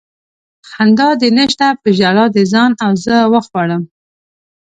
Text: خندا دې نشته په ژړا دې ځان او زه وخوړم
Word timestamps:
خندا 0.69 1.09
دې 1.21 1.29
نشته 1.37 1.67
په 1.81 1.87
ژړا 1.97 2.25
دې 2.35 2.43
ځان 2.53 2.71
او 2.85 2.91
زه 3.05 3.17
وخوړم 3.33 3.83